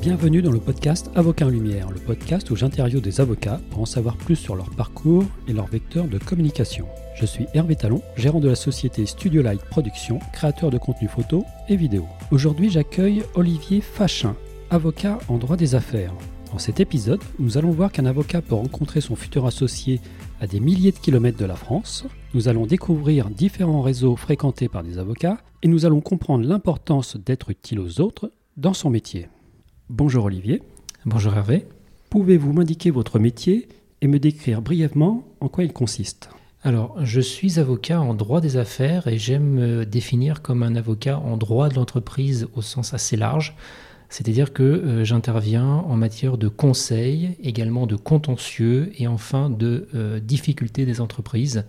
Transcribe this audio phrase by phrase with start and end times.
[0.00, 3.84] Bienvenue dans le podcast Avocat en Lumière, le podcast où j'interviewe des avocats pour en
[3.86, 6.86] savoir plus sur leur parcours et leur vecteur de communication.
[7.14, 11.44] Je suis Hervé Talon, gérant de la société Studio Light Production, créateur de contenu photo
[11.68, 12.06] et vidéo.
[12.30, 14.34] Aujourd'hui, j'accueille Olivier Fachin,
[14.70, 16.14] avocat en droit des affaires.
[16.50, 20.00] Dans cet épisode, nous allons voir qu'un avocat peut rencontrer son futur associé
[20.40, 22.06] à des milliers de kilomètres de la France.
[22.32, 27.50] Nous allons découvrir différents réseaux fréquentés par des avocats et nous allons comprendre l'importance d'être
[27.50, 29.28] utile aux autres dans son métier.
[29.92, 30.62] Bonjour Olivier.
[31.04, 31.66] Bonjour Hervé.
[32.10, 33.66] Pouvez-vous m'indiquer votre métier
[34.00, 36.30] et me décrire brièvement en quoi il consiste?
[36.62, 41.18] Alors, je suis avocat en droit des affaires et j'aime me définir comme un avocat
[41.18, 43.56] en droit de l'entreprise au sens assez large.
[44.10, 50.20] C'est-à-dire que euh, j'interviens en matière de conseil, également de contentieux et enfin de euh,
[50.20, 51.64] difficultés des entreprises.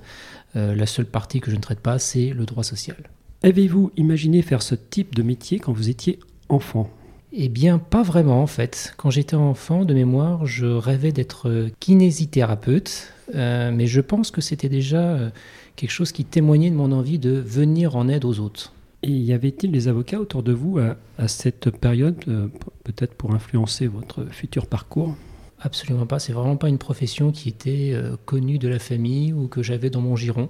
[0.56, 3.10] Euh, la seule partie que je ne traite pas, c'est le droit social.
[3.42, 6.20] Avez-vous imaginé faire ce type de métier quand vous étiez
[6.50, 6.92] enfant?
[7.34, 8.94] Eh bien, pas vraiment en fait.
[8.98, 14.70] Quand j'étais enfant, de mémoire, je rêvais d'être kinésithérapeute, euh, mais je pense que c'était
[14.70, 15.30] déjà euh,
[15.76, 18.74] quelque chose qui témoignait de mon envie de venir en aide aux autres.
[19.04, 22.48] Et y avait-il des avocats autour de vous à, cette période, euh,
[22.84, 25.16] peut-être pour influencer votre futur parcours?
[25.60, 26.20] Absolument pas.
[26.20, 27.96] C'est vraiment pas une profession qui était
[28.26, 30.50] connue de la famille ou que j'avais dans mon giron.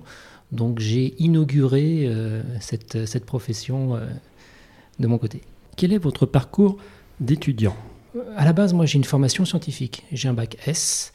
[0.53, 2.09] Donc j'ai inauguré
[2.61, 3.99] cette, cette, profession
[4.99, 5.41] de mon côté.
[5.75, 6.77] Quel est votre parcours
[7.19, 7.75] d'étudiant?
[8.35, 10.03] À la base, moi, j'ai une formation scientifique.
[10.11, 11.13] J'ai un bac S.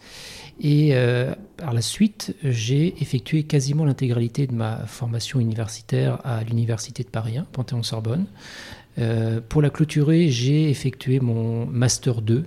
[0.60, 7.02] Et euh, par la suite, j'ai effectué quasiment l'intégralité de ma formation universitaire à l'Université
[7.02, 8.26] de Paris 1, Panthéon-Sorbonne.
[8.98, 12.44] Euh, pour la clôturer, j'ai effectué mon Master 2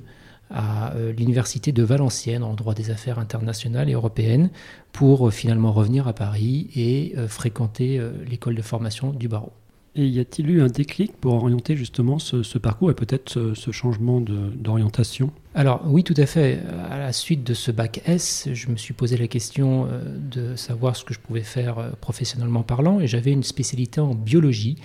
[0.49, 4.49] à euh, l'Université de Valenciennes en droit des affaires internationales et européennes
[4.91, 9.53] pour finalement revenir à Paris et fréquenter l'école de formation du barreau.
[9.95, 14.21] Et y a-t-il eu un déclic pour orienter justement ce, parcours et peut-être ce, changement
[14.21, 15.31] d'orientation?
[15.55, 16.59] Alors oui, tout à fait.
[16.89, 20.55] À la suite de ce bac S, je me suis posé la question euh, de
[20.55, 24.77] savoir ce que je pouvais faire euh, professionnellement parlant et j'avais une spécialité en biologie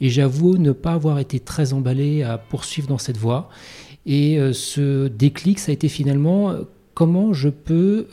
[0.00, 3.48] et j'avoue ne pas avoir été très emballé à poursuivre dans cette voie.
[4.06, 6.52] Et euh, ce déclic, ça a été finalement
[6.94, 8.08] comment je peux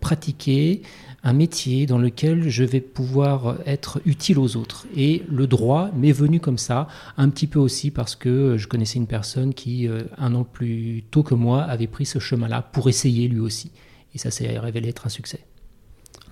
[0.00, 0.82] pratiquer
[1.26, 4.86] un métier dans lequel je vais pouvoir être utile aux autres.
[4.94, 9.00] Et le droit m'est venu comme ça, un petit peu aussi parce que je connaissais
[9.00, 12.88] une personne qui, euh, un an plus tôt que moi, avait pris ce chemin-là pour
[12.88, 13.72] essayer lui aussi.
[14.14, 15.45] Et ça s'est révélé être un succès.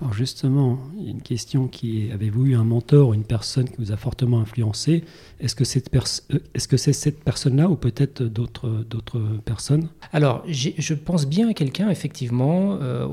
[0.04, 3.96] Alors justement, une question qui est, avez-vous eu un mentor, une personne qui vous a
[3.96, 5.02] fortement influencé?
[5.40, 9.88] Est-ce que, cette euh, est-ce que c'est cette personne-là ou peut-être d'autres, d'autres personnes?
[10.12, 12.76] Alors, je pense bien à quelqu'un, effectivement.
[12.82, 13.08] Euh,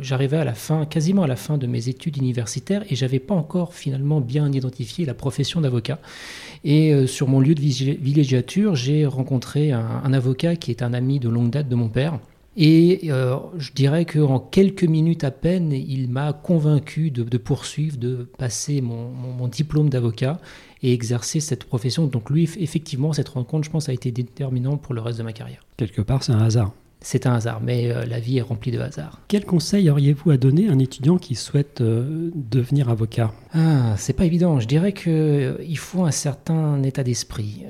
[0.00, 3.34] j'arrivais à la fin, quasiment à la fin de mes études universitaires et j'avais pas
[3.34, 5.98] encore finalement bien identifié la profession d'avocat.
[6.64, 11.20] Et euh, sur mon lieu de villégiature, j'ai rencontré un avocat qui est un ami
[11.20, 12.18] de longue date de mon père
[12.56, 18.28] et euh, je dirais qu'en quelques minutes à peine, il m'a convaincu de, poursuivre, de
[18.38, 20.38] passer mon, mon diplôme d'avocat
[20.82, 22.06] et exercer cette profession.
[22.06, 25.32] Donc lui, effectivement, cette rencontre, je pense, a été déterminante pour le reste de ma
[25.32, 25.64] carrière.
[25.76, 28.80] Quelque part, c'est un hasard c'est un hasard, mais euh, la vie est remplie de
[28.80, 29.20] hasards.
[29.28, 33.32] Quel conseil auriez-vous à donner à un étudiant qui souhaite euh, devenir avocat?
[33.52, 34.58] Ah, c'est pas évident.
[34.58, 37.64] Je dirais qu'il euh, il faut un certain état d'esprit.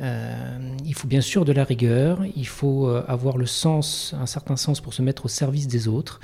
[0.84, 2.20] il faut bien sûr de la rigueur.
[2.36, 6.20] Il faut avoir le sens, un certain sens pour se mettre au service des autres.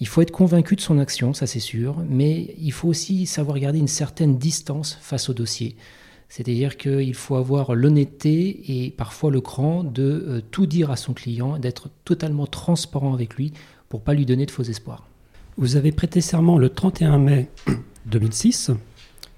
[0.00, 3.58] Il faut être convaincu de son action, ça c'est sûr, mais il faut aussi savoir
[3.58, 5.76] garder une certaine distance face au dossier.
[6.28, 11.14] C'est-à-dire qu'il faut avoir l'honnêteté et parfois le cran de euh, tout dire à son
[11.14, 13.52] client, d'être totalement transparent avec lui
[13.88, 15.06] pour pas lui donner de faux espoirs.
[15.56, 17.48] Vous avez prêté serment le 31 mai
[18.06, 18.70] 2006.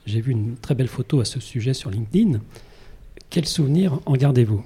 [0.06, 2.40] J'ai vu une très belle photo à ce sujet sur LinkedIn.
[3.30, 4.64] Quel souvenir en gardez-vous?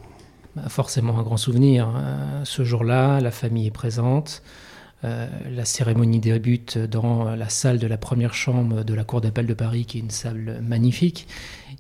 [0.57, 1.89] Bah, Forcément un grand souvenir.
[1.89, 2.41] Hein.
[2.45, 4.43] Ce jour-là, la famille est présente.
[5.03, 9.47] Euh, la cérémonie débute dans la salle de la première chambre de la Cour d'appel
[9.47, 11.27] de Paris, qui est une salle magnifique.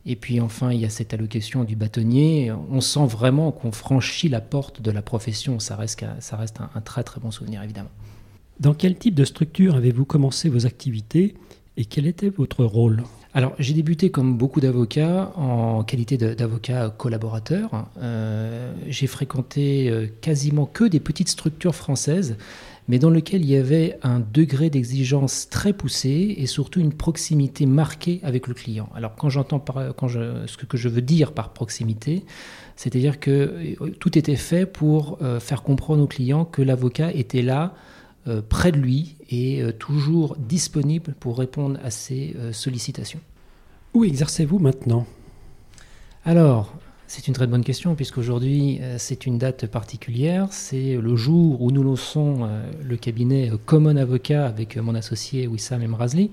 [0.06, 2.52] Et puis enfin, il y a cette allocation du bâtonnier.
[2.70, 5.58] On sent vraiment qu'on franchit la porte de la profession.
[5.58, 7.90] Ça reste, ça reste un, très très bon souvenir, évidemment.
[8.60, 11.34] Dans quel type de structure avez-vous commencé vos activités
[11.76, 13.02] et quel était votre rôle?
[13.36, 17.88] Alors, j'ai débuté comme beaucoup d'avocats en qualité d'avocat collaborateur.
[18.00, 22.36] Euh, j'ai fréquenté euh, quasiment que des petites structures françaises
[22.88, 27.66] mais dans lequel il y avait un degré d'exigence très poussé et surtout une proximité
[27.66, 28.88] marquée avec le client.
[28.94, 29.58] Alors quand j'entends
[29.96, 32.24] quand je, ce que je veux dire par proximité,
[32.76, 33.30] c'est-à-dire que
[33.80, 37.74] euh, tout était fait pour euh, faire comprendre au client que l'avocat était là
[38.26, 43.20] euh, près de lui et toujours disponible pour répondre à ses sollicitations.
[43.94, 45.06] Où exercez-vous maintenant?
[46.24, 46.74] Alors,
[47.06, 50.48] c'est une très bonne question, puisqu'aujourd'hui, c'est une date particulière.
[50.50, 52.48] C'est le jour où nous lançons
[52.82, 56.30] le cabinet Common Avocat avec mon associé Wissam Emrazli.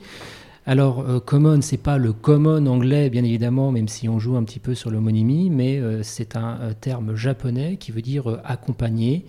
[0.67, 4.43] Alors, euh, common, c'est pas le common anglais, bien évidemment, même si on joue un
[4.43, 9.25] petit peu sur l'homonymie, mais euh, c'est un, euh, terme japonais qui veut dire accompagner,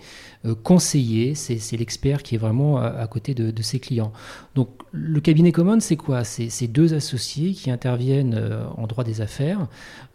[0.61, 1.33] conseiller.
[1.33, 4.11] C'est l'expert qui est vraiment à, côté de, ses clients.
[4.55, 6.25] Donc, le cabinet common, c'est quoi?
[6.25, 8.37] C'est deux associés qui interviennent
[8.75, 9.67] en droit des affaires,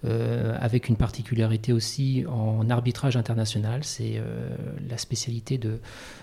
[0.04, 3.84] avec une particularité aussi en arbitrage international.
[3.84, 4.20] C'est
[4.90, 5.80] la spécialité de,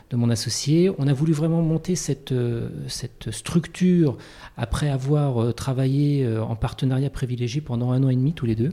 [0.10, 0.92] de mon associé.
[0.98, 4.18] On a voulu vraiment monter cette, euh, cette structure
[4.58, 8.56] après avoir euh, travaillé euh, en partenariat privilégié pendant un an et demi tous les
[8.56, 8.72] deux.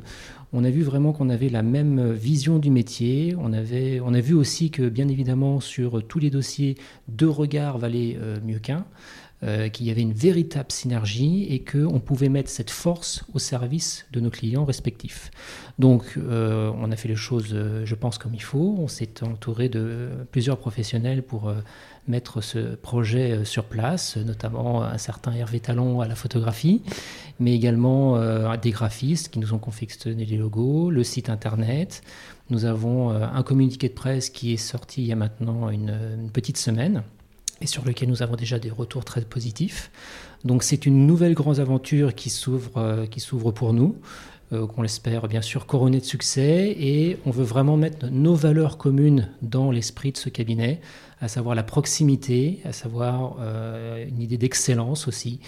[0.53, 3.35] On a vu vraiment qu'on avait la même vision du métier.
[3.38, 6.76] On, avait, on a vu aussi que, bien évidemment, sur tous les dossiers,
[7.09, 8.85] deux regards valaient mieux qu'un.
[9.44, 14.06] Euh, qu'il y avait une véritable synergie et qu'on pouvait mettre cette force au service
[14.12, 15.32] de nos clients respectifs.
[15.81, 18.76] Donc euh, on a fait les choses, euh, je pense, comme il faut.
[18.79, 21.53] On s'est entouré de plusieurs professionnels pour
[22.08, 26.82] mettre ce projet sur place, notamment un certain Hervé Talon à la photographie,
[27.38, 28.19] mais également
[28.56, 32.02] des graphistes qui nous ont confectionné les logos, le site internet.
[32.50, 36.56] Nous avons un communiqué de presse qui est sorti il y a maintenant une petite
[36.56, 37.02] semaine
[37.62, 39.90] et sur lequel nous avons déjà des retours très positifs.
[40.44, 43.96] Donc c'est une nouvelle grande aventure qui s'ouvre, euh, qui pour nous,
[44.52, 48.76] euh, qu'on l'espère bien sûr couronnée de succès, et on veut vraiment mettre nos valeurs
[48.76, 50.81] communes dans l'esprit de ce cabinet,
[51.22, 55.38] à savoir la proximité, à savoir euh, une idée d'excellence aussi.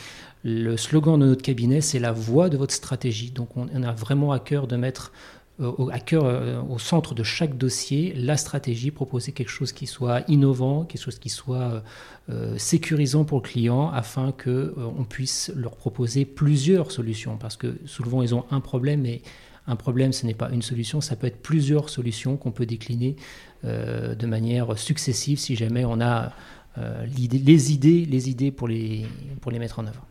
[0.44, 3.32] Le slogan de notre cabinet, c'est la voix de votre stratégie.
[3.32, 5.12] Donc on, a vraiment à cœur de mettre
[5.60, 9.72] euh, au, à cœur, euh, au centre de chaque dossier, la stratégie, proposer quelque chose
[9.72, 11.82] qui soit innovant, quelque chose qui soit
[12.56, 17.36] sécurisant pour le client, afin que on puisse leur proposer plusieurs solutions.
[17.36, 19.22] Parce que souvent, ils ont un problème, et
[19.66, 23.16] un problème, ce n'est pas une solution, ça peut être plusieurs solutions qu'on peut décliner
[23.62, 26.32] de manière successive si jamais on a
[26.76, 29.06] les idées, les idées pour les,
[29.40, 30.06] pour les mettre en œuvre.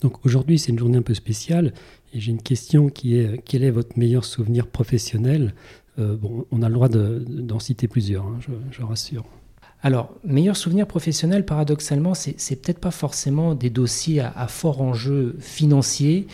[0.00, 1.72] Donc aujourd'hui, c'est une journée un peu spéciale.
[2.12, 5.54] Et j'ai une question qui est quel est votre meilleur souvenir professionnel?
[5.98, 8.38] Euh, Bon, on a le droit d'en citer plusieurs, hein,
[8.70, 9.24] je, rassure.
[9.82, 16.26] Alors, meilleur souvenir professionnel, paradoxalement, c'est peut-être pas forcément des dossiers à, fort enjeu financier,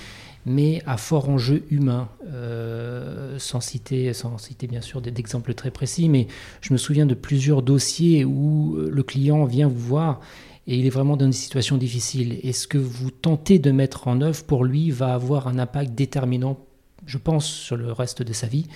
[0.46, 2.08] mais à fort enjeu humain.
[2.32, 6.29] Euh, sans, citer, sans citer bien sûr d'exemples très précis, mais
[6.61, 10.20] je me souviens de plusieurs dossiers où le client vient vous voir
[10.67, 12.38] et il est vraiment dans une situation difficile.
[12.43, 15.94] Et ce que vous tentez de mettre en œuvre pour lui va avoir un impact
[15.94, 16.58] déterminant,
[17.06, 18.67] je pense, sur le reste de sa vie.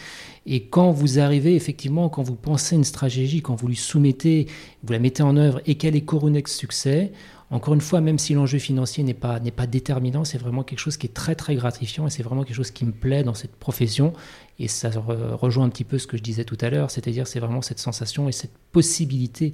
[0.45, 4.47] Et quand vous arrivez, effectivement, quand vous pensez une stratégie, quand vous lui soumettez,
[4.83, 7.13] vous la mettez en œuvre et qu'elle est couronnée de succès,
[7.51, 10.81] encore une fois, même si l'enjeu financier n'est pas, n'est pas déterminant, c'est vraiment quelque
[10.81, 13.33] chose qui est très très gratifiant et c'est vraiment quelque chose qui me plaît dans
[13.33, 14.13] cette profession.
[14.59, 17.41] Et ça rejoint un petit peu ce que je disais tout à l'heure, c'est-à-dire c'est
[17.41, 19.53] vraiment cette sensation et cette possibilité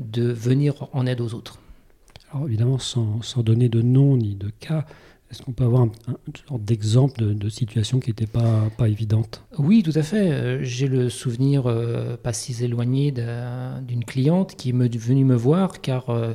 [0.00, 1.60] de venir en aide aux autres.
[2.32, 4.84] Alors évidemment, sans, donner de nom ni de cas,
[5.30, 5.90] est-ce qu'on peut avoir un,
[6.58, 9.42] d'exemple de, situation qui n'était pas, évidente?
[9.58, 10.30] Oui, tout à fait.
[10.30, 15.80] Euh, j'ai le souvenir euh, pas si éloigné d'une cliente qui est venue me voir
[15.80, 16.34] car euh,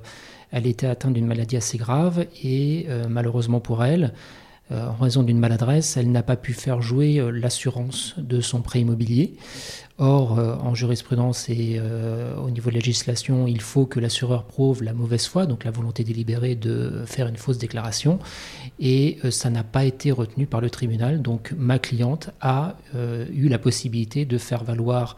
[0.51, 4.13] elle était atteinte d'une maladie assez grave et malheureusement pour elle,
[4.71, 8.81] en raison d'une maladresse, elle n'a pas pu faire jouer euh, l'assurance de son prêt
[8.81, 9.35] immobilier.
[9.97, 11.79] Or, euh, en jurisprudence et
[12.37, 15.71] au niveau de la législation, il faut que l'assureur prouve la mauvaise foi, donc la
[15.71, 18.17] volonté délibérée de faire une fausse déclaration,
[18.79, 21.21] et ça n'a pas été retenu par le tribunal.
[21.21, 22.77] Donc, ma cliente a
[23.31, 25.17] eu la possibilité de faire valoir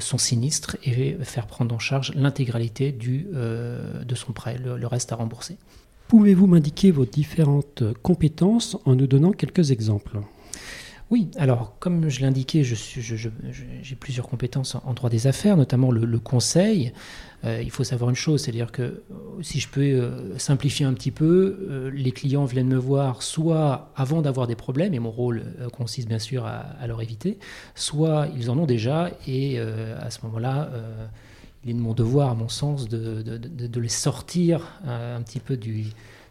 [0.00, 5.58] son sinistre et faire prendre en charge l'intégralité de son prêt, le reste à rembourser.
[6.08, 10.18] Pouvez-vous m'indiquer vos différentes compétences en nous donnant quelques exemples?
[11.10, 16.92] Oui, alors comme je l'indiquais, j'ai plusieurs compétences en droit des affaires, notamment le, conseil.
[17.44, 19.02] Euh, il faut savoir une chose, c'est-à-dire que
[19.42, 23.92] si je peux euh, simplifier un petit peu, euh, les clients viennent me voir soit
[23.96, 27.38] avant d'avoir des problèmes, et mon rôle consiste bien sûr à, leur éviter,
[27.74, 30.70] soit ils en ont déjà, et à ce moment-là,
[31.64, 35.56] il est de mon devoir, à mon sens, de, les sortir euh, un petit peu
[35.56, 35.86] du,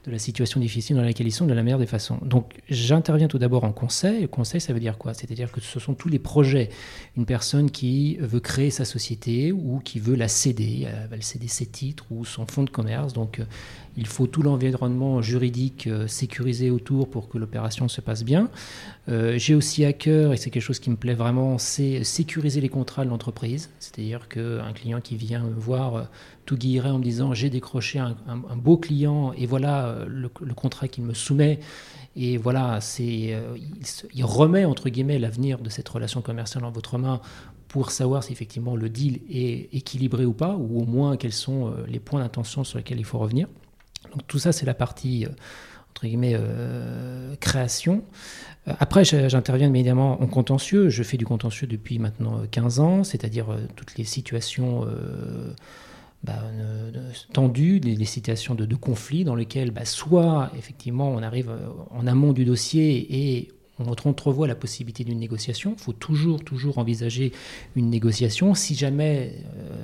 [0.06, 2.18] de la situation difficile dans laquelle ils sont de la meilleure des façons.
[2.24, 4.28] Donc j'interviens tout d'abord en conseil.
[4.28, 5.14] Conseil, ça veut dire quoi?
[5.14, 6.70] C'est-à-dire que ce sont tous les projets.
[7.16, 11.48] Une personne qui veut créer sa société ou qui veut la céder, elle va céder
[11.48, 13.14] ses titres ou son fonds de commerce.
[13.14, 13.46] Donc euh,
[13.96, 18.50] il faut tout l'environnement juridique euh, sécurisé autour pour que l'opération se passe bien.
[19.10, 22.62] Euh, j'ai aussi à cœur, et c'est quelque chose qui me plaît vraiment, c'est sécuriser
[22.62, 23.70] les contrats de l'entreprise.
[23.80, 26.10] C'est-à-dire qu'un client qui vient me voir
[26.46, 28.16] tout guillerait en me disant j'ai décroché un,
[28.56, 31.60] beau client et voilà le, contrat qu'il me soumet.
[32.16, 33.36] Et voilà, c'est,
[34.14, 37.22] il, remet entre guillemets l'avenir de cette relation commerciale en votre main
[37.68, 41.74] pour savoir si effectivement le deal est équilibré ou pas, ou au moins quels sont
[41.88, 43.48] les points d'intention sur lesquels il faut revenir.
[44.12, 45.26] Donc tout ça, c'est la partie
[45.90, 46.38] entre guillemets
[47.40, 48.04] création.
[48.68, 50.90] Euh, après, j'interviens évidemment en contentieux.
[50.90, 54.86] Je fais du contentieux depuis maintenant 15 euh, ans, c'est-à-dire euh, toutes les situations
[56.24, 56.44] bah,
[57.34, 61.52] tendues, les, situations de, conflit dans lesquelles bah, soit effectivement on arrive
[61.92, 65.76] en amont du dossier et on entrevoit la possibilité d'une négociation.
[65.78, 67.32] Il faut toujours, toujours envisager
[67.76, 68.54] une négociation.
[68.54, 69.34] Si jamais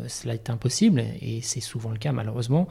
[0.07, 2.67] cela est impossible, et c'est souvent le cas malheureusement,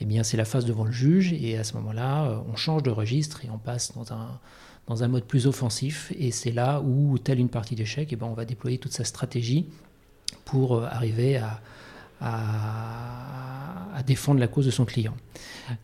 [0.00, 2.90] eh bien c'est la phase devant le juge, et à ce moment-là, on change de
[2.90, 4.38] registre et on passe dans un,
[4.86, 6.12] dans un mode plus offensif.
[6.18, 9.04] Et c'est là où, telle une partie d'échec, eh ben, on va déployer toute sa
[9.04, 9.66] stratégie
[10.44, 11.60] pour euh, arriver à,
[12.20, 15.14] à, défendre la cause de son client.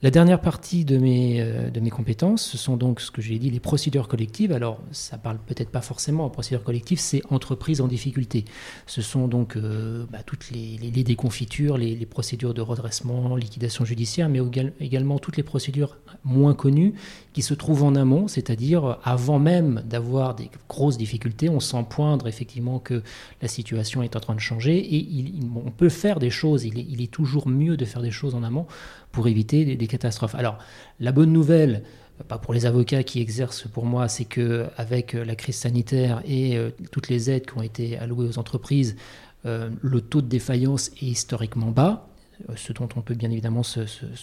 [0.03, 3.39] La dernière partie de mes, euh, de mes compétences, ce sont donc ce que j'ai
[3.39, 4.53] dit, les procédures collectives.
[4.53, 8.47] Alors, ça parle peut-être pas forcément, procédures collectives, c'est entreprise en difficulté.
[8.87, 14.41] Ce sont donc euh, bah, toutes les, déconfitures, les, procédures de redressement, liquidation judiciaire, mais
[14.81, 16.95] également toutes les procédures moins connues
[17.37, 22.29] qui se trouvent en amont, c'est-à-dire avant même d'avoir des grosses difficultés, on sent poindre
[22.29, 23.03] effectivement que
[23.43, 25.23] la situation est en train de changer et
[25.55, 28.65] on peut faire des choses, il est, toujours mieux de faire des choses en amont
[29.13, 30.35] pour éviter des, catastrophes.
[30.35, 30.57] Alors,
[30.99, 31.83] la bonne nouvelle,
[32.27, 36.57] pas pour les avocats qui exercent pour moi, c'est que avec la crise sanitaire et
[36.57, 38.97] euh, toutes les aides qui ont été allouées aux entreprises,
[39.45, 42.09] euh, le taux de défaillance est historiquement bas,
[42.49, 43.83] euh, ce dont on peut bien évidemment se,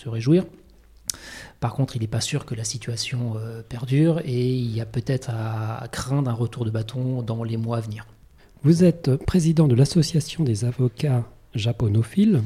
[0.10, 0.46] réjouir.
[1.64, 3.36] Par contre, il n'est pas sûr que la situation
[3.70, 7.78] perdure et il y a peut-être à craindre un retour de bâton dans les mois
[7.78, 8.06] à venir.
[8.64, 11.24] Vous êtes président de l'Association des avocats
[11.56, 12.42] japonophiles.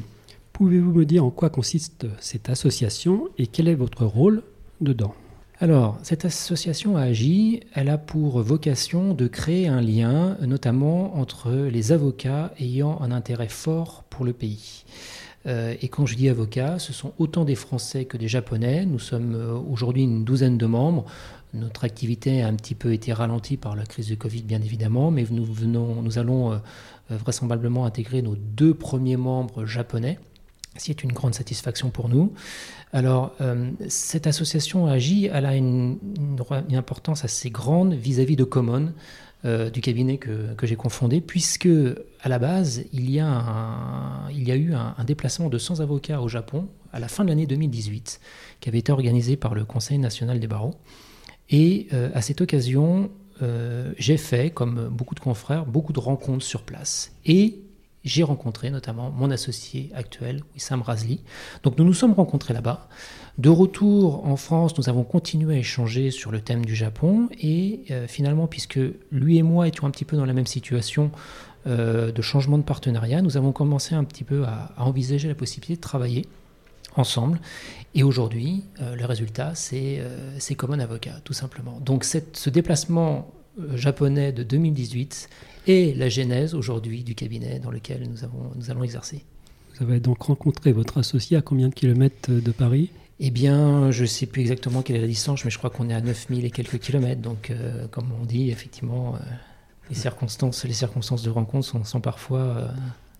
[0.52, 4.44] Pouvez-vous me dire en quoi consiste cette association et quel est votre rôle
[4.80, 5.16] dedans?
[5.58, 11.90] Alors, cette association AGI, elle a pour vocation de créer un lien, notamment entre les
[11.90, 14.84] avocats ayant un intérêt fort pour le pays.
[15.46, 18.84] Euh, et quand je dis avocats, ce sont autant des Français que des Japonais.
[18.86, 21.04] Nous sommes euh, aujourd'hui une douzaine de membres.
[21.54, 25.10] Notre activité a un petit peu été ralentie par la crise de Covid, bien évidemment,
[25.10, 26.58] mais nous, venons, nous allons euh,
[27.10, 30.18] vraisemblablement intégrer nos deux premiers membres japonais
[30.76, 32.32] c'est une grande satisfaction pour nous.
[32.92, 33.34] Alors,
[33.88, 35.98] cette association agit, elle a une,
[36.72, 38.92] importance assez grande vis-à-vis de Common,
[39.44, 41.68] euh, du cabinet que, j'ai confondé, puisque
[42.20, 46.98] à la base, il y a, eu un, déplacement de 100 avocats au Japon à
[46.98, 48.20] la fin de l'année 2018,
[48.60, 50.74] qui avait été organisé par le Conseil national des barreaux.
[51.50, 53.10] Et euh, à cette occasion,
[53.98, 57.12] j'ai fait, comme beaucoup de confrères, beaucoup de rencontres sur place.
[57.24, 57.60] Et
[58.08, 61.20] j'ai rencontré notamment mon associé actuel, Wissam Razli.
[61.62, 62.88] Donc nous nous sommes rencontrés là-bas.
[63.36, 67.82] De retour en France, nous avons continué à échanger sur le thème du Japon et
[67.90, 68.80] euh, finalement, puisque
[69.12, 71.10] lui et moi étions un petit peu dans la même situation
[71.66, 75.76] euh, de changement de partenariat, nous avons commencé un petit peu à, envisager la possibilité
[75.76, 76.24] de travailler
[76.96, 77.38] ensemble.
[77.94, 80.00] Et aujourd'hui, euh, le résultat, c'est
[80.56, 81.78] comme un avocat, tout simplement.
[81.80, 83.30] Donc ce déplacement
[83.74, 85.28] japonais de 2018
[85.68, 89.24] et la genèse aujourd'hui du cabinet dans lequel nous, avons, nous allons exercer.
[89.76, 92.90] Vous avez donc rencontré votre associé à combien de kilomètres de Paris?
[93.20, 95.90] Eh bien, je ne sais plus exactement quelle est la distance, mais je crois qu'on
[95.90, 97.20] est à 9000 et quelques kilomètres.
[97.20, 99.18] Donc, euh, comme on dit, effectivement, euh,
[99.90, 102.68] les, circonstances, les circonstances de rencontre sont, sont parfois euh,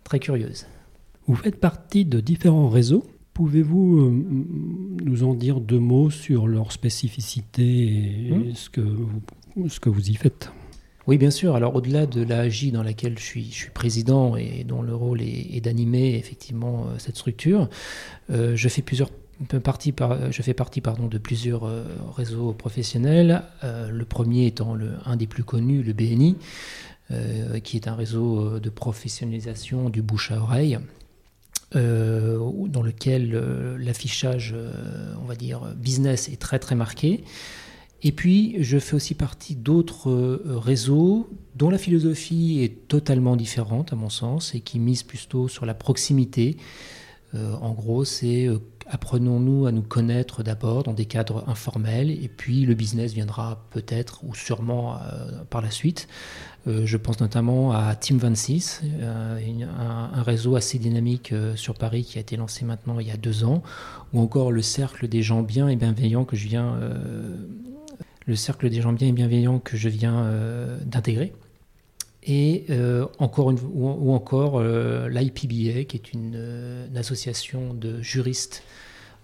[0.05, 0.67] très curieuses.
[1.26, 3.05] Vous faites partie de différents réseaux.
[3.35, 4.11] Pouvez-vous
[5.05, 8.55] nous en dire deux mots sur leur spécificité et hmm.
[8.55, 10.50] ce, que vous, ce que vous y faites?
[11.09, 11.57] Oui, bien sûr.
[11.57, 16.17] Alors, au-delà de l'AJ dans laquelle je suis, président et dont le rôle est, d'animer
[16.17, 17.71] effectivement euh, cette structure,
[18.31, 18.83] euh, je fais
[19.59, 21.85] partie de plusieurs euh,
[22.15, 23.43] réseaux professionnels.
[23.62, 26.37] le premier étant un des plus connus, le BNI,
[27.65, 30.79] qui est un réseau de professionnalisation du bouche à oreille.
[31.73, 33.33] dans lequel
[33.79, 34.55] l'affichage,
[35.23, 37.25] on va dire, business est très très marqué.
[38.02, 43.93] Et puis, je fais aussi partie d'autres euh, réseaux dont la philosophie est totalement différente,
[43.93, 46.57] à mon sens, et qui mise plutôt sur la proximité.
[47.35, 52.28] Euh, en gros, c'est euh, apprenons-nous à nous connaître d'abord dans des cadres informels, et
[52.28, 54.99] puis le business viendra peut-être ou sûrement
[55.50, 56.09] par la suite.
[56.67, 62.23] je pense notamment à Team 26, un, un, réseau assez dynamique sur Paris qui a
[62.23, 63.62] été lancé maintenant il y a deux ans,
[64.14, 66.78] ou encore le cercle des gens bien et bienveillants que je viens
[68.29, 71.33] le cercle des gens bien et bienveillants que je viens euh, d'intégrer.
[72.23, 72.67] et
[73.19, 78.63] encore une, ou, encore l'IPBA, qui est une, association de juristes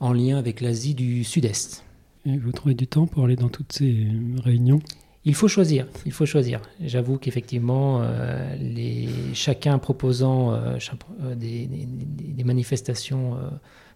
[0.01, 1.85] en lien avec l'Asie du Sud-Est.
[2.27, 4.07] Et vous trouvez du temps pour aller dans toutes ces
[4.43, 4.81] réunions?
[5.27, 6.61] Il faut choisir, il faut choisir.
[6.83, 10.77] J'avoue qu'effectivement, euh, les, chacun proposant euh,
[11.23, 13.39] euh, des, manifestations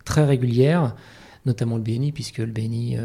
[0.07, 0.97] très régulières,
[1.49, 2.97] notamment le BNI, puisque le BNI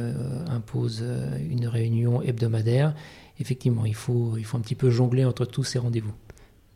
[0.48, 1.04] impose
[1.50, 2.94] une réunion hebdomadaire,
[3.40, 6.14] effectivement, il faut, il faut un petit peu jongler entre tous ces rendez-vous.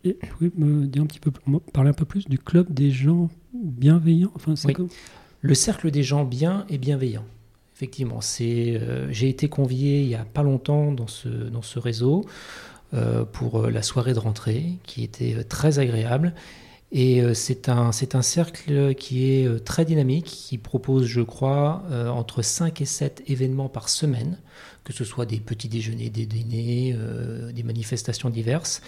[0.04, 1.32] Et pouvez me dire un petit peu,
[1.74, 4.76] parler un peu plus du club des gens bienveillants enfin, oui.
[5.42, 7.26] Le cercle des gens bien et bienveillants.
[7.76, 11.78] Effectivement, c'est, euh, j'ai été convié il n'y a pas longtemps dans ce, dans ce
[11.78, 12.26] réseau
[12.94, 16.34] euh, pour euh, la soirée de rentrée qui était très agréable.
[16.92, 22.80] Et c'est un, un cercle qui est très dynamique, qui propose, je crois, entre 5
[22.80, 24.38] et 7 événements par semaine,
[24.86, 26.96] que ce soit des petits déjeuners, des dîners,
[27.54, 28.82] des manifestations diverses.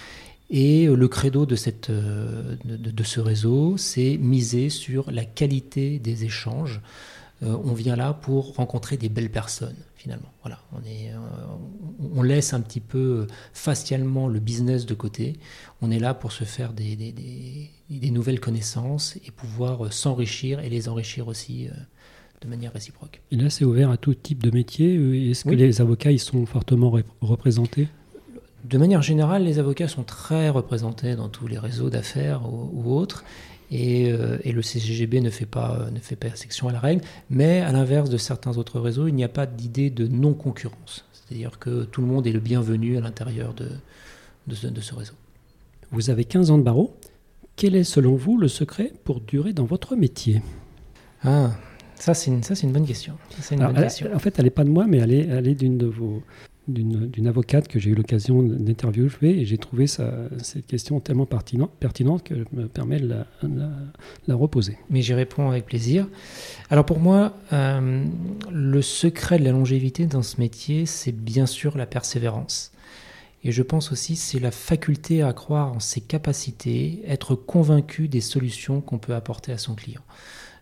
[0.49, 6.23] Et le credo de, cette, de, de ce réseau, c'est miser sur la qualité des
[6.23, 6.81] échanges.
[7.43, 10.31] Euh, on vient là pour rencontrer des belles personnes, finalement.
[10.41, 11.17] Voilà, on, est, euh,
[12.13, 15.39] on laisse un petit peu euh, facialement le business de côté.
[15.81, 16.95] On est là pour se faire des,
[17.89, 21.67] nouvelles connaissances et pouvoir s'enrichir et les enrichir aussi
[22.41, 23.21] de manière réciproque.
[23.31, 25.29] Et là, c'est ouvert à tout type de métier.
[25.29, 27.87] Est-ce que les avocats ils sont fortement représentés?
[28.63, 33.23] De manière générale, les avocats sont très représentés dans tous les réseaux d'affaires ou autres.
[33.71, 37.03] Euh, et, le CGGB ne fait, pas, ne fait pas exception à la règle.
[37.29, 41.05] Mais à l'inverse de certains autres réseaux, il n'y a pas d'idée de non-concurrence.
[41.13, 43.69] C'est-à-dire que tout le monde est le bienvenu à l'intérieur de,
[44.47, 45.13] de, ce, de ce réseau.
[45.91, 46.95] Vous avez 15 ans de barreau.
[47.59, 50.41] Quel est selon vous le secret pour durer dans votre métier?
[51.25, 51.51] Ah,
[51.95, 53.15] ça c'est une, une, bonne question.
[53.51, 54.07] Une bonne question.
[54.15, 56.23] En fait, elle n'est pas de moi, mais elle est, elle est d'une de vos,
[56.69, 62.35] d'une avocate que j'ai eu l'occasion d'interviewer et j'ai trouvé cette question tellement pertinente que
[62.35, 63.13] je me permets de
[64.27, 64.77] la, reposer.
[64.89, 66.07] Mais j'y réponds avec plaisir.
[66.69, 68.05] Alors pour moi, euh,
[68.53, 72.71] le secret de la longévité dans ce métier, c'est bien sûr la persévérance.
[73.43, 78.21] Et je pense aussi c'est la faculté à croire en ses capacités, être convaincu des
[78.21, 80.01] solutions qu'on peut apporter à son client.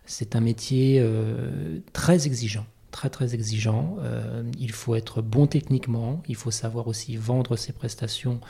[0.06, 3.98] C'est un métier euh, très exigeant très très exigeant.
[4.00, 8.40] Euh, il faut être bon techniquement, il faut savoir aussi vendre ses prestations,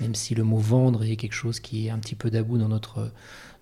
[0.00, 2.68] même si le mot vendre est quelque chose qui est un petit peu d'abou dans
[2.68, 3.10] notre,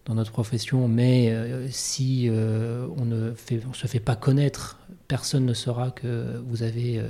[0.05, 0.87] dans notre profession.
[0.89, 3.33] Mais euh, si on ne
[3.73, 7.03] se fait pas connaître, personne ne saura que vous avez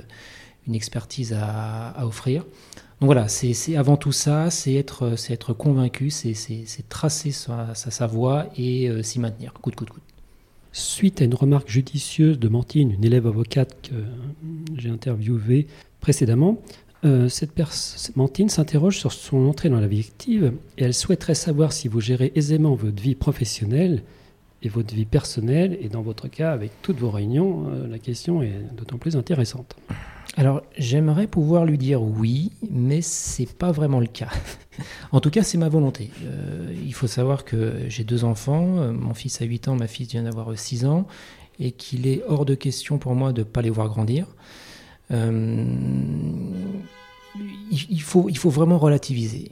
[0.67, 2.43] une expertise à, offrir.
[2.99, 6.33] Donc voilà, c'est avant tout ça, c'est être, être convaincu, c'est
[6.89, 9.91] tracer sa, sa, sa, voie et s'y maintenir, coup de coup de.
[10.71, 13.95] Suite à une remarque judicieuse de Mantine, une élève avocate que
[14.77, 15.67] j'ai interviewée
[16.01, 16.59] précédemment,
[17.05, 17.51] euh, cette
[18.15, 22.01] Mantine s'interroge sur son entrée dans la vie active et elle souhaiterait savoir si vous
[22.01, 24.03] gérez aisément votre vie professionnelle
[24.63, 25.77] et votre vie personnelle.
[25.81, 29.75] Et dans votre cas, avec toutes vos réunions, euh, la question est d'autant plus intéressante.
[30.35, 34.29] Alors, j'aimerais pouvoir lui dire oui, mais c'est pas vraiment le cas.
[35.11, 36.11] en tout cas, c'est ma volonté.
[36.23, 38.77] Euh, il faut savoir que j'ai deux enfants.
[38.77, 41.07] Euh, mon fils a 8 ans, ma fille vient d'avoir 6 ans,
[41.59, 44.27] et qu'il est hors de question pour moi de ne pas les voir grandir.
[47.71, 49.51] Il, faut, il faut vraiment relativiser.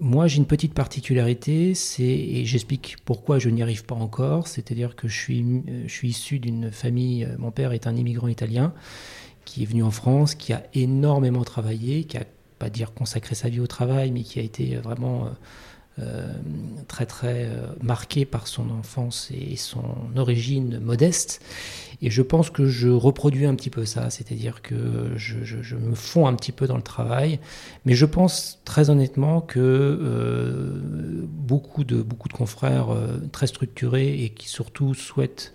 [0.00, 4.96] Moi, j'ai une petite particularité, c'est, et j'explique pourquoi je n'y arrive pas encore, c'est-à-dire
[4.96, 5.44] que je suis,
[5.86, 8.74] je suis issu d'une famille, mon père est un immigrant italien,
[9.44, 12.24] qui est venu en France, qui a énormément travaillé, qui a
[12.58, 15.34] pas dire consacré sa vie au travail, mais qui a été vraiment euh, euh,
[16.88, 19.82] très très euh, marqué par son enfance et son
[20.16, 21.40] origine modeste.
[22.02, 26.26] Et je pense que je reproduis un petit peu ça, c'est-à-dire que je, me fonds
[26.26, 27.38] un petit peu dans le travail,
[27.84, 30.82] mais je pense très honnêtement que
[31.28, 32.88] beaucoup, de, beaucoup de confrères
[33.32, 35.54] très structurés et qui surtout souhaitent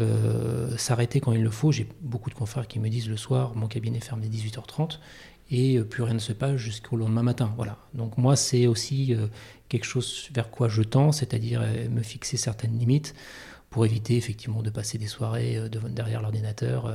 [0.00, 1.70] euh, s'arrêter quand il le faut.
[1.70, 4.98] J'ai beaucoup de confrères qui me disent le soir, mon cabinet ferme à 18h30
[5.50, 7.52] et euh, plus rien ne se passe jusqu'au lendemain matin.
[7.56, 7.76] Voilà.
[7.92, 9.26] Donc moi, c'est aussi euh,
[9.72, 13.14] quelque chose vers quoi je tends, c'est-à-dire me fixer certaines limites
[13.70, 15.58] pour éviter effectivement de passer des soirées
[15.88, 16.92] derrière l'ordinateur.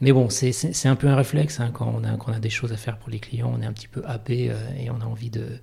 [0.00, 2.50] Mais bon, c'est un peu un réflexe hein, quand, on a, quand on a des
[2.50, 5.04] choses à faire pour les clients, on est un petit peu happé et on a
[5.04, 5.60] envie de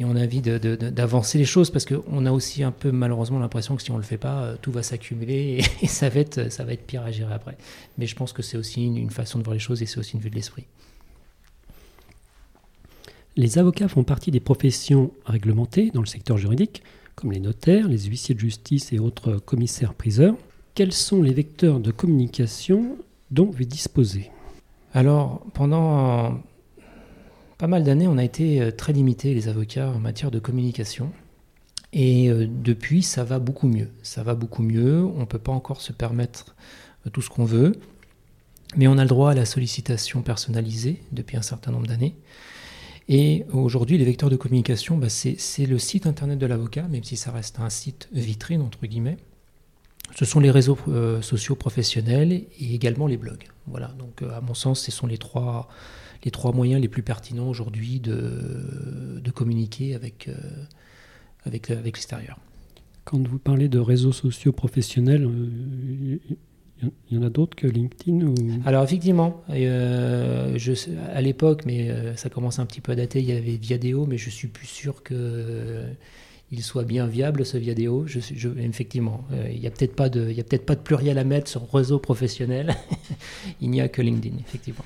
[0.00, 3.76] et on a envie d'avancer les choses parce qu'on a aussi un peu malheureusement l'impression
[3.76, 6.50] que si on ne le fait pas, euh, tout va s'accumuler et, ça, va être,
[6.50, 7.58] ça va être pire à gérer après.
[7.98, 10.14] Mais je pense que c'est aussi une, façon de voir les choses et c'est aussi
[10.14, 10.64] une vue de l'esprit.
[13.36, 16.82] Les avocats font partie des professions réglementées dans le secteur juridique,
[17.14, 20.36] comme les notaires, les huissiers de justice et autres commissaires-priseurs.
[20.74, 22.96] Quels sont les vecteurs de communication
[23.30, 24.30] dont vous disposez?
[24.94, 26.40] Alors, pendant
[27.58, 31.12] pas mal d'années, on a été très limité, les avocats, en matière de communication.
[31.92, 33.88] Et depuis, ça va beaucoup mieux.
[34.02, 35.04] Ça va beaucoup mieux.
[35.04, 36.54] On ne peut pas encore se permettre
[37.12, 37.76] tout ce qu'on veut.
[38.76, 42.14] Mais on a le droit à la sollicitation personnalisée depuis un certain nombre d'années.
[43.12, 47.16] Et aujourd'hui, les vecteurs de communication, bah, c'est le site internet de l'avocat, même si
[47.16, 49.16] ça reste un site vitrine, entre guillemets.
[50.14, 53.48] Ce sont les réseaux euh, sociaux professionnels et également les blogs.
[53.66, 55.68] Voilà, donc euh, à mon sens, ce sont les trois,
[56.24, 60.34] les trois moyens les plus pertinents aujourd'hui de, de communiquer avec, euh,
[61.44, 62.38] avec, avec l'extérieur.
[63.04, 65.28] Quand vous parlez de réseaux sociaux professionnels,
[66.82, 68.34] il y en a d'autres que LinkedIn ou...
[68.64, 70.72] Alors effectivement, euh, je,
[71.12, 74.06] à l'époque, mais euh, ça commence un petit peu à dater, il y avait Viadeo,
[74.06, 75.92] mais je suis plus sûr que euh,
[76.50, 78.06] il soit bien viable ce Viadeo.
[78.06, 81.18] Je, je, effectivement, il n'y a peut-être pas de, il a peut-être pas de pluriel
[81.18, 82.74] à mettre sur réseau professionnel.
[83.60, 84.84] il n'y a que LinkedIn, effectivement.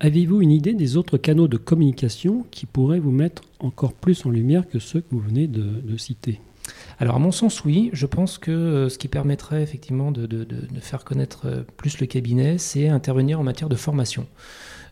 [0.00, 4.30] Avez-vous une idée des autres canaux de communication qui pourraient vous mettre encore plus en
[4.30, 6.40] lumière que ceux que vous venez de citer?
[7.02, 7.90] Alors à mon sens, oui.
[7.92, 10.46] Je pense que euh, ce qui permettrait effectivement de,
[10.80, 14.28] faire connaître euh, plus le cabinet, c'est intervenir en matière de formation.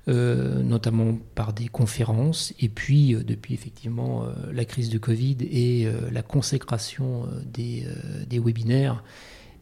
[0.09, 6.23] Euh, notamment par des conférences, et puis depuis effectivement la crise du Covid et la
[6.23, 7.87] consécration des,
[8.41, 9.05] webinaires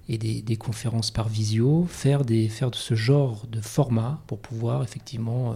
[0.08, 5.54] et des, conférences par visio, faire, faire de ce genre de format pour pouvoir effectivement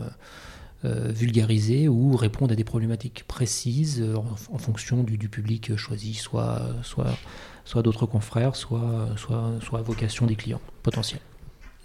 [0.85, 7.17] vulgariser ou répondre à des problématiques précises euh, en, fonction du, public choisi, soit, soit,
[7.65, 11.21] soit d'autres confrères, soit, soit, soit vocation des clients potentiels.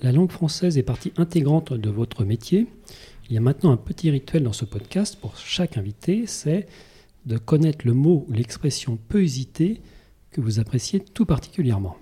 [0.02, 2.68] La langue française est partie intégrante de votre métier.
[3.30, 6.68] Il y a maintenant un petit rituel dans ce podcast pour chaque invité, c'est
[7.26, 9.82] de connaître le mot ou l'expression peu hésiter
[10.32, 11.98] que vous appréciez tout particulièrement.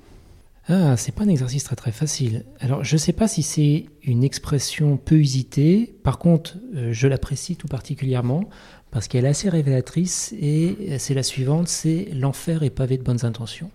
[0.67, 2.43] Ah, c'est pas un exercice très très facile.
[2.59, 5.95] Alors, je sais pas si c'est une expression peu usitée.
[6.03, 8.49] Par contre, euh, je l'apprécie tout particulièrement
[8.89, 13.25] parce qu'elle est assez révélatrice et c'est la suivante c'est l'enfer est pavé de bonnes
[13.25, 13.69] intentions.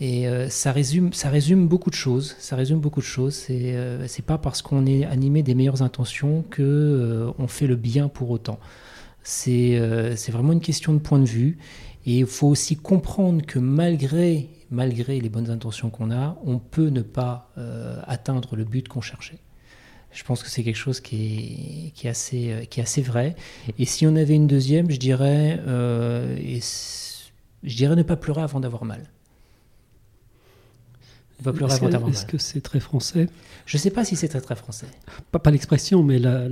[0.00, 2.34] Et euh, ça, résume, ça résume beaucoup de choses.
[2.38, 3.34] Ça résume beaucoup de choses.
[3.34, 8.08] C'est euh, pas parce qu'on est animé des meilleures intentions que on fait le bien
[8.08, 8.58] pour autant.
[9.22, 9.76] C'est
[10.28, 11.58] vraiment une question de point de vue.
[12.06, 16.88] Et il faut aussi comprendre que malgré malgré les bonnes intentions qu'on a, on peut
[16.88, 19.38] ne pas euh, atteindre le but qu'on cherchait.
[20.12, 23.36] Je pense que c'est quelque chose qui est, assez, euh, qui est assez vrai.
[23.78, 26.36] Et si on avait une deuxième, je dirais, euh,
[27.62, 29.02] je dirais ne pas pleurer avant d'avoir mal.
[31.38, 32.18] Ne pas pleurer avant d'avoir mal.
[32.18, 33.28] Est-ce que c'est très français?
[33.66, 34.86] Je ne sais pas si c'est très très français.
[35.32, 36.48] Pas, pas l'expression, mais la,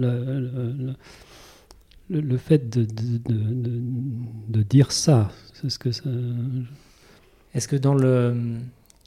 [2.10, 3.82] le, le, fait de, de, de,
[4.48, 5.30] de dire ça.
[5.54, 6.04] C'est ce que ça.
[7.54, 8.34] Est-ce que dans le,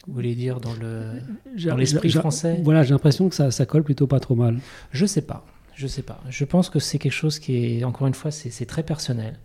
[0.07, 1.21] vous voulez dire dans le
[1.65, 4.60] dans l'esprit français Voilà, j'ai l'impression que ça, ça, colle plutôt pas trop mal.
[4.91, 6.21] Je sais pas, je sais pas.
[6.29, 9.38] Je pense que c'est quelque chose qui est encore une fois c'est très personnel.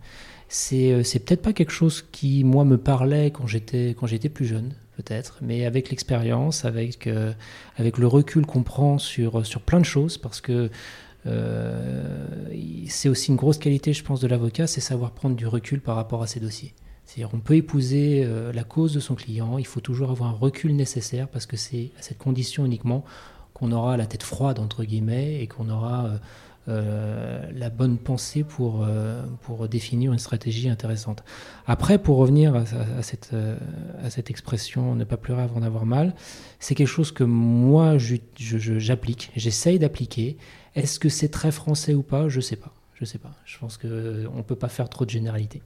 [0.47, 3.95] C'est euh, c'est peut-être pas quelque chose qui moi me parlait quand j'étais
[4.29, 7.33] plus jeune peut-être, mais avec l'expérience, avec euh,
[7.77, 10.69] avec le recul qu'on prend sur sur plein de choses, parce que
[11.25, 15.95] c'est aussi une grosse qualité, je pense, de l'avocat, c'est savoir prendre du recul par
[15.95, 16.73] rapport à ses dossiers.
[17.05, 20.33] C'est-à-dire on peut épouser euh, la cause de son client, il faut toujours avoir un
[20.33, 23.03] recul nécessaire parce que c'est à cette condition uniquement
[23.53, 26.11] qu'on aura la tête froide entre guillemets et qu'on aura
[26.67, 28.85] euh, euh, la bonne pensée pour,
[29.41, 31.23] pour définir une stratégie intéressante.
[31.67, 33.31] Après, pour revenir à, cette,
[34.03, 36.13] à cette expression ne pas pleurer avant d'avoir mal,
[36.59, 40.37] c'est quelque chose que moi j'applique, j'essaye d'appliquer.
[40.75, 42.29] Est-ce que c'est très français ou pas?
[42.29, 42.73] Je sais pas.
[42.93, 43.31] Je sais pas.
[43.45, 45.61] Je pense qu'on ne peut pas faire trop de généralité.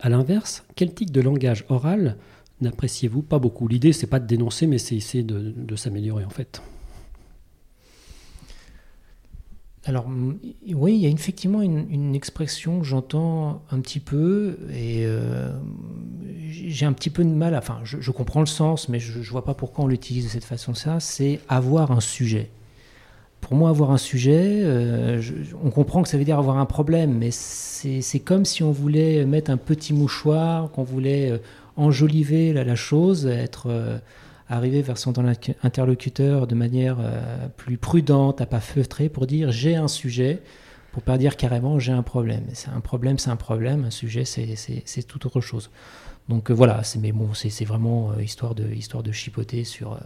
[0.00, 2.16] A l'inverse, quel type de langage oral
[2.60, 3.68] n'appréciez-vous pas beaucoup?
[3.68, 6.62] L'idée, c'est pas de dénoncer, mais c'est essayer de, s'améliorer en fait.
[9.90, 15.50] Alors oui, il y a effectivement une, expression que j'entends un petit peu et euh,
[16.48, 17.56] j'ai un petit peu de mal.
[17.56, 20.44] enfin, je, comprends le sens, mais je, ne vois pas pourquoi on l'utilise de cette
[20.44, 21.00] façon-là.
[21.00, 22.50] C'est avoir un sujet
[23.40, 25.20] pour moi, avoir un sujet, euh,
[25.64, 29.24] on comprend que ça veut dire avoir un problème, mais c'est comme si on voulait
[29.24, 31.38] mettre un petit mouchoir, qu'on voulait euh,
[31.76, 34.00] enjoliver la, chose, être
[34.50, 35.14] arrivé vers son
[35.62, 36.98] interlocuteur de manière
[37.56, 40.42] plus prudente, à pas feutrer, pour dire j'ai un sujet,
[40.92, 42.44] pour pas dire carrément j'ai un problème.
[42.52, 45.70] C'est un problème, c'est un problème, un sujet, c'est tout autre chose.
[46.28, 49.98] Donc voilà, c'est mais bon, c'est vraiment histoire de histoire de chipoter sur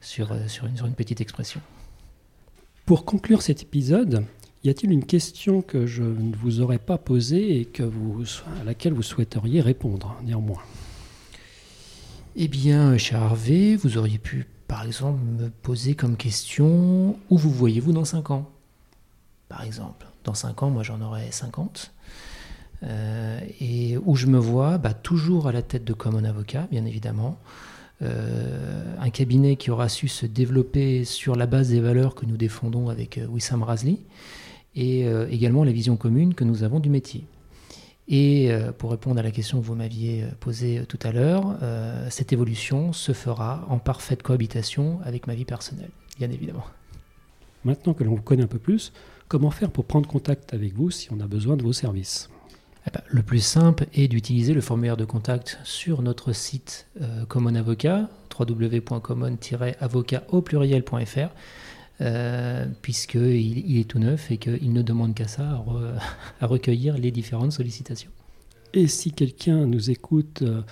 [0.00, 1.60] sur, sur une petite expression.
[2.86, 4.24] Pour conclure cet épisode,
[4.64, 8.24] y a-t-il une question que je ne vous aurais pas posée et que vous,
[8.60, 10.62] à laquelle vous souhaiteriez répondre néanmoins?
[12.40, 17.50] Eh bien, cher Harvey, vous auriez pu, par exemple, me poser comme question où vous
[17.50, 18.48] voyez-vous dans 5 ans?
[19.48, 20.06] Par exemple.
[20.22, 21.92] Dans 5 ans, moi j'en aurai 50.
[23.60, 27.40] et où je me vois bah, toujours à la tête de Common Avocat, bien évidemment.
[28.00, 32.88] un cabinet qui aura su se développer sur la base des valeurs que nous défendons
[32.88, 33.98] avec Wissam Razli
[34.76, 37.24] et également la vision commune que nous avons du métier.
[38.08, 41.12] Et euh, pour répondre à la question que vous m'aviez euh, posée euh, tout à
[41.12, 41.58] l'heure,
[42.08, 46.64] cette évolution se fera en parfaite cohabitation avec ma vie personnelle, bien évidemment.
[47.64, 48.92] Maintenant que l'on vous connaît un peu plus,
[49.28, 52.30] comment faire pour prendre contact avec vous si on a besoin de vos services?
[52.86, 56.86] Eh ben, Le plus simple est d'utiliser le formulaire de contact sur notre site
[57.28, 61.28] Common Avocat, www.common-avocat au pluriel.fr.
[62.00, 65.64] Euh, puisqu'il il est tout neuf et qu'il ne demande qu'à ça,
[66.40, 68.10] à, recueillir les différentes sollicitations.
[68.72, 70.62] Et si quelqu'un nous écoute euh,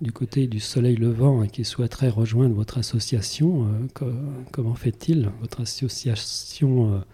[0.00, 3.68] du côté du soleil levant et qui souhaiterait rejoindre votre association,
[4.02, 4.12] euh,
[4.50, 7.04] comment fait-il, votre association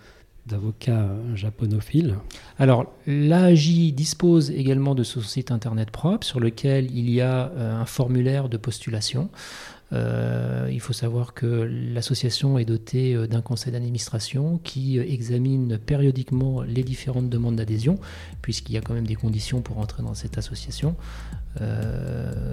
[0.47, 2.17] d'avocats japonophiles?
[2.59, 7.85] Alors, l'AJ dispose également de son site internet propre sur lequel il y a un
[7.85, 9.29] formulaire de postulation.
[9.93, 15.79] Euh, il faut savoir que l'association est dotée euh, d'un conseil d'administration qui euh, examine
[15.79, 17.99] périodiquement les différentes demandes d'adhésion,
[18.43, 20.97] puisqu'il y a quand même des conditions pour entrer dans cette association,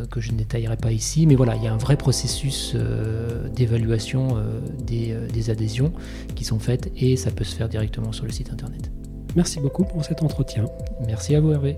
[0.10, 1.28] que je ne détaillerai pas ici.
[1.28, 2.76] Mais voilà, il y a un vrai processus
[3.56, 4.43] d'évaluation
[4.80, 5.93] des, des adhésions
[6.34, 8.91] qui sont faites et ça peut se faire directement sur le site internet.
[9.36, 10.65] Merci beaucoup pour cet entretien.
[11.06, 11.78] Merci à vous Hervé.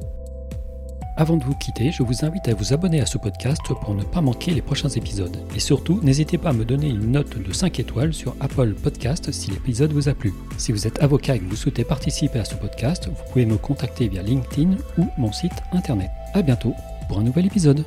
[1.19, 4.03] Avant de vous quitter, je vous invite à vous abonner à ce podcast pour ne
[4.03, 5.35] pas manquer les prochains épisodes.
[5.55, 9.31] Et surtout, n'hésitez pas à me donner une note de 5 étoiles sur Apple Podcast
[9.31, 10.31] si l'épisode vous a plu.
[10.59, 13.57] Si vous êtes avocat et que vous souhaitez participer à ce podcast, vous pouvez me
[13.57, 16.11] contacter via LinkedIn ou mon site internet.
[16.35, 16.75] A bientôt
[17.07, 17.83] pour un nouvel épisode.